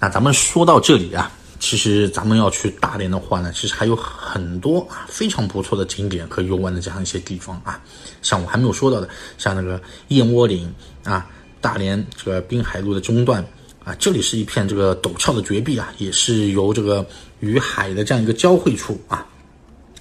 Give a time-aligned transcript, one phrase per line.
[0.00, 7.82] 那咱们说到这里啊，其实咱们要去大连的话呢，其实还有很多啊非常不错的景点和游玩的这样一些地方啊，
[8.22, 9.08] 像我还没有说到的，
[9.38, 10.72] 像那个燕窝岭
[11.02, 11.26] 啊，
[11.60, 13.44] 大连这个滨海路的中段
[13.84, 17.04] 啊，这里是一片这个陡峭的绝壁啊，也是由这个
[17.40, 19.26] 与海的这样一个交汇处啊。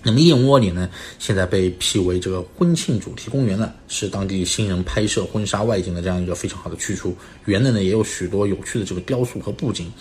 [0.03, 0.89] 那么燕窝岭呢，
[1.19, 7.15] 现在被辟为这个婚庆主题公园了，是当地新人拍摄婚纱外景的这样一个非常好的去处。
[7.45, 9.91] 园内呢也有许多有趣的这个雕塑和布景，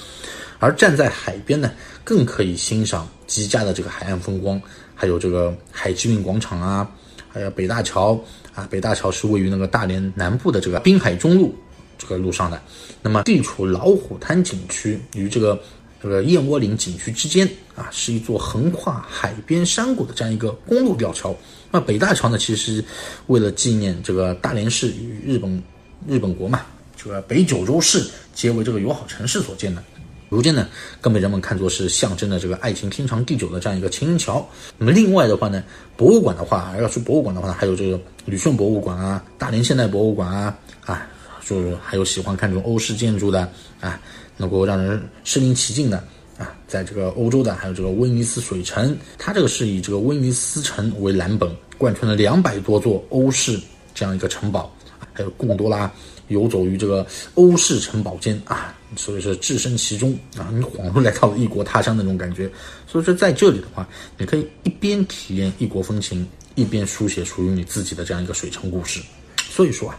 [0.58, 1.72] 而站在海边呢，
[2.04, 4.60] 更可以欣赏极佳的这个海岸风光，
[4.94, 6.88] 还有这个海之韵广场啊，
[7.28, 8.20] 还有北大桥
[8.54, 8.68] 啊。
[8.70, 11.52] 北大桥是位于那个大连南部的这个滨海中路
[11.98, 12.62] 这个路上的，
[13.02, 15.60] 那么地处老虎滩景区与这个。
[16.06, 21.34] 这个燕窝岭景区之间啊，是一座横跨海边山谷的这样一个公路吊桥。
[21.72, 22.82] 那北大桥呢，其实
[23.26, 25.60] 为了纪念这个大连市与日本
[26.06, 26.60] 日本国嘛，
[26.96, 29.82] 这个北九州市结为这个友好城市所建的。
[30.28, 30.68] 如今呢，
[31.00, 34.48] 更被人们看作是象征着这个爱情天长地久的这样一个情人桥。
[34.78, 35.60] 那么另外的话呢，
[35.96, 41.08] 博物馆的话，要去博物馆的话，还有这个旅顺博物馆啊、大连现代博物馆啊啊，
[41.44, 43.40] 就是还有喜欢看这种欧式建筑的
[43.80, 44.00] 啊。
[44.36, 45.96] 能够让人身临其境的
[46.38, 53.58] 啊，在这个欧洲的还有这个威尼斯水城，它这个是以这个威尼斯城为蓝本，贯穿了两百多座欧式
[53.94, 54.70] 这样一个城堡，
[55.12, 55.90] 还有贡多拉
[56.28, 62.50] 游走于这个欧式城堡间啊，所以说置身其中啊，你恍如来到了异国他乡那种感觉。
[62.86, 69.00] 所以说在这里的话，你可以一边体验异国风情，一边书写属于你自己的这样一个水城故事。
[69.48, 69.96] 所以说啊，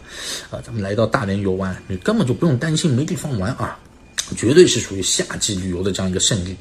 [0.50, 3.76] 啊，咱们来到大连游玩，你根本就不用担心没地方玩啊。
[4.36, 6.56] 绝对是属于夏季旅游的这样一个胜地。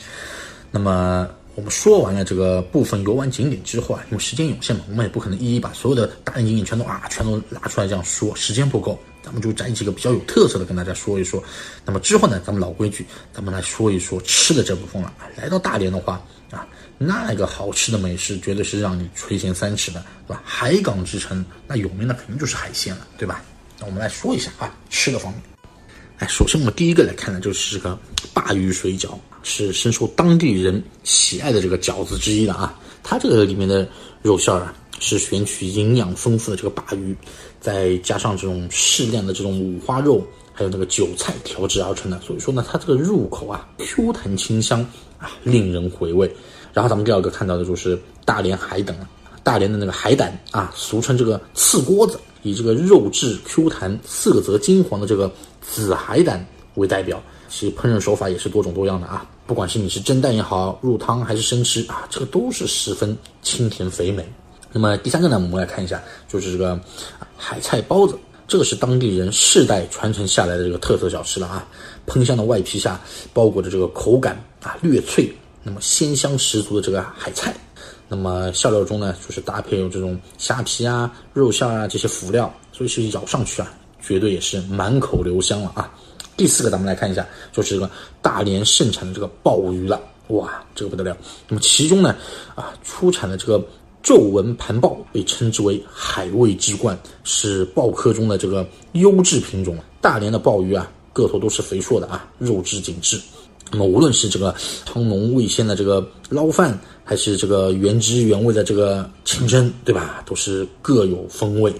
[0.72, 11.44] 那么我们说完了这个部分游玩景点之后啊，因为时间有限嘛，我们也不可能一一把所有的大连景点全都啊全都拿出来这样说，时间不够，咱们就摘几个比较有特色的跟大家说一说。
[11.84, 15.12] 那么之后呢，咱们老规矩，咱们来说一说吃的这部分了。
[15.36, 16.22] 来到大连的话
[16.52, 20.44] 啊，那个好吃的美食绝对是让你垂涎三尺的，对吧？
[20.46, 23.44] 海港之城，那有名的肯定就是海鲜了，对吧？
[23.80, 25.42] 那我们来说一下啊，吃的方面。
[26.20, 27.98] 哎，首先我们第一个来看的就是这个
[28.34, 29.10] 鲅鱼水饺，
[29.44, 32.80] 是深受当地人喜爱的这个饺子之一了啊。
[33.04, 33.88] 它这个里面的
[34.24, 37.16] 肉馅儿啊，是选取营养丰富的这个鲅鱼，
[37.62, 42.20] 再加上这种适量的这种五花肉，还有那个韭菜调制而成的。
[42.22, 44.82] 所以说呢，它这个入口啊，Q 弹清香
[45.20, 46.30] 啊，令人回味。
[46.74, 47.96] 然后咱们第二个看到的就是
[48.26, 48.98] 大连海胆，
[49.44, 55.32] 大连的那个海胆啊，俗称这个刺锅子，以这个肉质 Q 弹、色泽金黄的这个。
[55.70, 59.30] 紫海胆为代表，其烹饪手法也是多种多样的啊。
[59.46, 64.26] 不管是你是蒸蛋也好，入汤还是生吃啊，这个都是十分清甜肥美。
[64.72, 66.80] 那么第三个呢，我们来看一下，就是这个
[67.36, 71.68] 海菜包子，这个是当地人世代传承下来的这个特色小吃了啊。
[72.06, 72.98] 喷香的外皮下
[73.34, 75.30] 包裹着这个口感啊略脆，
[75.64, 77.54] 那么鲜香十足的这个海菜，
[78.08, 83.74] 那么馅料中呢，就是搭配有这种虾皮啊、肉馅啊这些辅料，所以是咬上去啊。
[84.00, 85.92] 绝对也是满口留香了啊！
[86.38, 87.90] 第四个，咱们来看一下，就是这个
[88.22, 91.18] 大连盛产的这个鲍鱼了，哇，这个不得了。
[91.50, 92.16] 那么其中呢，
[92.56, 93.62] 啊，出产的这个
[94.02, 99.78] 皱纹盘鲍被称之为海味之冠，是鲍科中的这个优质品种。
[100.00, 103.20] 大连的鲍鱼啊，个头都是肥硕的啊，肉质紧致。
[103.72, 104.56] 那么无论是这个
[104.86, 110.24] 汤浓味鲜的这个捞饭，还是这个原汁原味的这个清蒸，对吧？
[110.26, 111.74] 都是各有风味。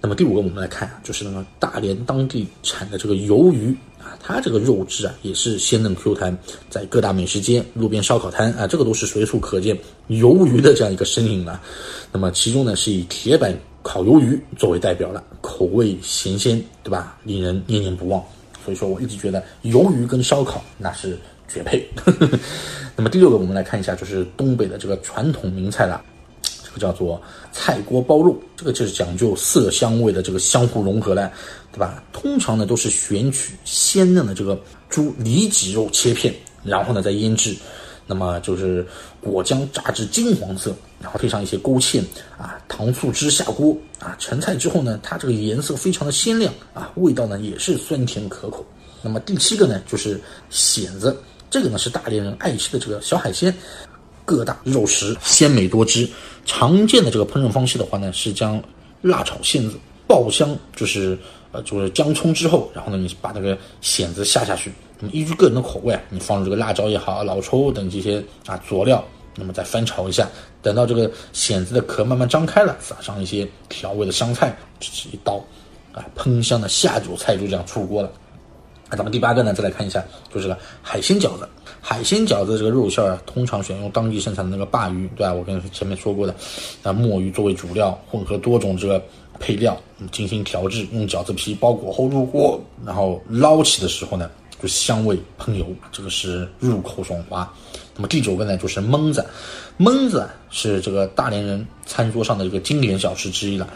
[0.00, 6.36] 那么第五个，我们来看啊，就是那个大连当地产的这个鱿鱼啊，它这个肉质啊也是鲜嫩 Q 弹，
[6.68, 9.76] 在各大美食街、路边烧烤摊啊，这个都是随处可见
[10.10, 11.60] 鱿鱼的这样一个身影了。
[12.12, 17.18] 那么其中呢，是以铁板烤鱿鱼作为代表了，口味咸鲜，对吧？
[17.24, 18.22] 令人念念不忘。
[18.64, 21.86] 所以说我一直觉得鱿鱼跟烧烤那是绝配。
[22.96, 26.02] 那么第六个，我们来看一下，就是东北的这个传统名菜了。
[26.42, 27.20] 这个叫做
[27.52, 31.30] 菜锅包肉，这个就是讲究色香味的这个相互融合了，
[31.72, 32.02] 对吧？
[32.12, 34.58] 通常呢都是选取鲜嫩的这个
[34.88, 36.34] 猪里脊肉切片，
[36.64, 37.54] 然后呢再腌制，
[38.06, 38.86] 那么就是
[39.20, 42.02] 果浆炸至金黄色，然后配上一些勾芡
[42.38, 48.64] 啊，糖醋汁下锅啊，成菜之后呢，它这个颜色非常的鲜亮啊，味道呢也是酸甜可口。
[49.02, 50.20] 那么第七个呢就是
[50.50, 51.16] 蚬子，
[51.50, 53.54] 这个呢是大连人爱吃的这个小海鲜。
[54.26, 56.08] 个大肉实，鲜美多汁。
[56.46, 58.62] 常见的这个烹饪方式的话呢，是将
[59.02, 61.18] 辣炒蚬子爆香，就是
[61.52, 64.72] 呃就是姜葱之后，然后呢你把那个蚬子下下去。
[64.98, 69.04] 那么依据个人的口味，你放入这个辣椒也好，老抽等这些啊佐料，
[69.36, 70.28] 那么再翻炒一下。
[70.62, 75.44] 等到这个蚬子的壳慢慢张开了，撒上一些调味的香菜，这是一刀
[75.92, 78.10] 啊喷香的下酒菜就这样出锅了。
[78.88, 80.02] 那咱们第八个呢，再来看一下，
[80.32, 81.48] 就是了海鲜饺子。
[81.80, 85.34] 海鲜饺子这个肉馅儿通常选用当地生产的那个鲅鱼，对吧？
[85.34, 86.34] 我跟前面说过的，
[86.82, 89.02] 那墨鱼作为主料，混合多种这个
[89.38, 97.50] 配料进行调制，用饺子皮包裹后入锅，然后捞起的时候呢，就香味喷油，这个是入口爽滑。
[97.96, 99.24] 那么第九个呢，就是焖子，
[99.78, 103.68] 焖子是这个大连人餐桌上的一个经典小吃之一了。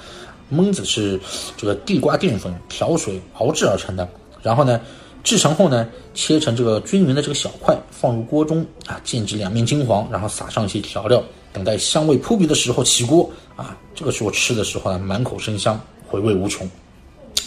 [0.52, 1.20] 焖子是
[1.56, 4.08] 这个地瓜淀粉调水熬制而成的，
[4.42, 4.80] 然后呢。
[5.24, 11.22] 制成后呢，切成这个均匀的这个小块，放入锅中啊，煎至两面金黄，然后撒上一些调料，
[11.52, 13.76] 等待香味扑鼻的时候起锅啊。
[13.94, 16.68] 这个时候吃的时候呢，满口生香，回味无穷。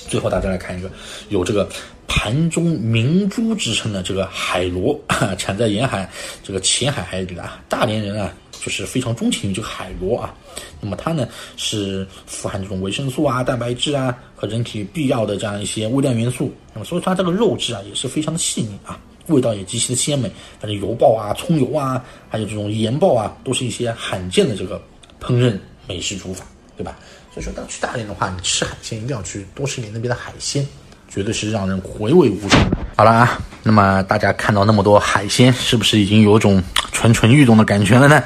[0.07, 0.92] 最后大家来看一个，
[1.30, 1.69] 有这个
[2.07, 5.00] 盘中明珠之称的这个海螺，
[5.38, 6.09] 产在沿海
[6.44, 8.33] 这个浅海海底的啊，大连人啊。
[8.63, 10.31] 就是非常钟情于这个海螺啊，
[10.80, 11.27] 那么它呢
[11.57, 19.00] 是富含这种维生素啊、蛋白质啊和人体必要的这样一些微量元素，那么所以它这个肉质啊也是非常的细腻啊，
[19.31, 20.31] 味道也极其的鲜美。
[20.59, 24.81] 反正油爆啊、葱油啊，还有这种盐爆啊，都是一些罕见的这个
[25.19, 25.57] 烹饪
[25.87, 26.45] 美食煮法，
[26.77, 26.95] 对吧？
[27.33, 30.67] 所以说，当去大连的话，你吃海鲜一定要去多吃点那边的海鲜。
[31.13, 32.57] 绝对是让人回味无穷。
[32.95, 36.63] 好了啊，那么大家看到那么多海鲜，是不是已经有种
[36.93, 38.23] 蠢蠢欲动的感觉了呢？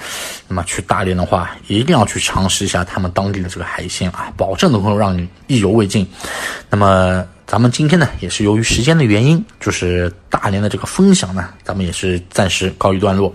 [0.47, 6.07] 那么去大连的话，一定要去尝试一下他们当地的这个海鲜啊，保证能够让你意犹未尽。
[6.69, 13.33] 那么咱们今天呢，也是由于时间的原因，就是大连的这个分享呢，咱们也是暂时告一段落。